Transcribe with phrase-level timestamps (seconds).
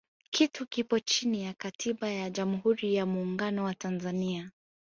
[0.29, 4.51] kitu kipo chini ya katiba ya jamhuri ya muungano wa tanzania